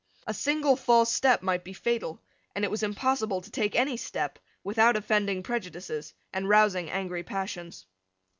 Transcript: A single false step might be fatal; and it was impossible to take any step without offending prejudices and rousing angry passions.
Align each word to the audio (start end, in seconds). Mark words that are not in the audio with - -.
A 0.25 0.33
single 0.33 0.75
false 0.77 1.11
step 1.13 1.43
might 1.43 1.63
be 1.63 1.73
fatal; 1.73 2.23
and 2.55 2.65
it 2.65 2.71
was 2.71 2.81
impossible 2.81 3.39
to 3.39 3.51
take 3.51 3.75
any 3.75 3.97
step 3.97 4.39
without 4.63 4.95
offending 4.97 5.43
prejudices 5.43 6.15
and 6.33 6.49
rousing 6.49 6.89
angry 6.89 7.21
passions. 7.21 7.85